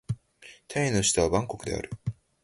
[0.67, 1.91] タイの首都はバンコクである